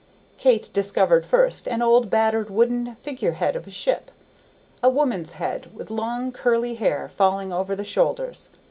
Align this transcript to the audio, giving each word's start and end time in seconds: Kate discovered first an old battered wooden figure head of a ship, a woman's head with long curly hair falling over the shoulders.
Kate 0.39 0.67
discovered 0.73 1.27
first 1.27 1.67
an 1.67 1.83
old 1.83 2.09
battered 2.09 2.49
wooden 2.49 2.95
figure 2.95 3.33
head 3.33 3.55
of 3.55 3.67
a 3.67 3.69
ship, 3.69 4.09
a 4.81 4.89
woman's 4.89 5.33
head 5.33 5.69
with 5.75 5.91
long 5.91 6.31
curly 6.31 6.73
hair 6.73 7.07
falling 7.07 7.53
over 7.53 7.75
the 7.75 7.83
shoulders. 7.83 8.49